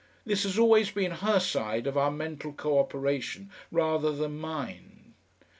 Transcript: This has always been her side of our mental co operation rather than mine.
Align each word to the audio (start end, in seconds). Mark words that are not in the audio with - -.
This 0.25 0.41
has 0.45 0.57
always 0.57 0.89
been 0.89 1.11
her 1.11 1.39
side 1.39 1.85
of 1.85 1.95
our 1.95 2.09
mental 2.09 2.51
co 2.53 2.79
operation 2.79 3.51
rather 3.69 4.11
than 4.11 4.39
mine. 4.39 5.13